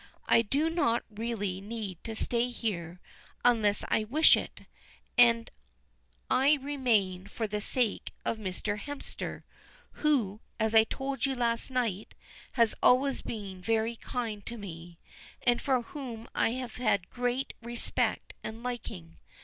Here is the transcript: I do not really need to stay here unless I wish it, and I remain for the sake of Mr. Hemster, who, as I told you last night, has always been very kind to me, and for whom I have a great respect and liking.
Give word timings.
I 0.25 0.41
do 0.41 0.67
not 0.71 1.03
really 1.11 1.61
need 1.61 2.03
to 2.05 2.15
stay 2.15 2.49
here 2.49 2.99
unless 3.45 3.85
I 3.87 4.03
wish 4.05 4.35
it, 4.35 4.61
and 5.15 5.51
I 6.27 6.55
remain 6.55 7.27
for 7.27 7.45
the 7.45 7.61
sake 7.61 8.11
of 8.25 8.39
Mr. 8.39 8.79
Hemster, 8.79 9.43
who, 10.01 10.41
as 10.59 10.73
I 10.73 10.85
told 10.85 11.27
you 11.27 11.35
last 11.35 11.69
night, 11.69 12.15
has 12.53 12.73
always 12.81 13.21
been 13.21 13.61
very 13.61 13.95
kind 13.95 14.43
to 14.47 14.57
me, 14.57 14.97
and 15.43 15.61
for 15.61 15.83
whom 15.83 16.27
I 16.33 16.53
have 16.53 16.79
a 16.79 16.97
great 17.11 17.53
respect 17.61 18.33
and 18.43 18.63
liking. 18.63 19.19